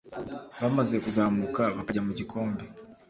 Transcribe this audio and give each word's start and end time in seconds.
Bamaze 0.61 0.95
kuzamuka 1.03 1.63
bakajya 1.75 2.01
mu 2.07 2.11
gikombe 2.19 2.63